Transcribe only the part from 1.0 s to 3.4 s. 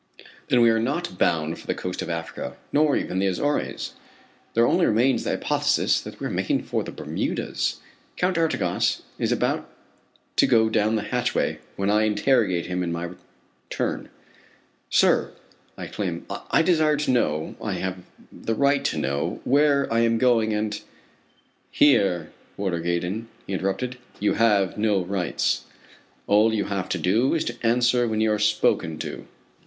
bound for the coast of Africa, nor even the